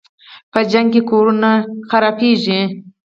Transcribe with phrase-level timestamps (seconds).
[0.51, 1.49] په جنګ کې کورونه
[1.89, 2.61] ورانېږي.